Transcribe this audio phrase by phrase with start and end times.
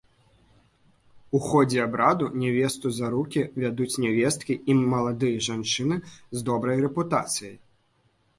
[1.39, 7.55] У ходзе абраду нявесту за рукі вядуць нявесткі і маладыя жанчыны з добрай рэпутацыяй.